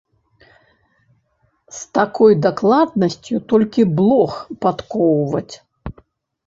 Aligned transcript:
З 1.79 1.83
такой 1.97 2.31
дакладнасцю 2.47 3.35
толькі 3.55 3.81
блох 4.01 4.33
падкоўваць! 4.67 5.55